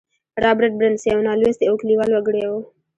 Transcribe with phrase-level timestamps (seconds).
[0.43, 2.53] رابرټ برنس یو نالوستی او کلیوال وګړی و